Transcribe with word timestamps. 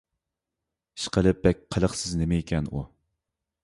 ئىشقىلىپ، 1.01 1.43
بەك 1.45 1.63
قىلىقسىز 1.77 2.19
نېمىكەن 2.25 2.75
ئۇ! 2.77 2.87